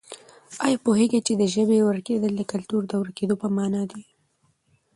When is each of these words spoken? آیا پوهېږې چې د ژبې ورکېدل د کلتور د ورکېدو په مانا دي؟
آیا 0.65 0.77
پوهېږې 0.85 1.19
چې 1.27 1.33
د 1.35 1.43
ژبې 1.53 1.79
ورکېدل 1.83 2.31
د 2.37 2.41
کلتور 2.51 2.81
د 2.87 2.93
ورکېدو 3.01 3.35
په 3.41 3.47
مانا 3.55 3.83
دي؟ 3.91 4.03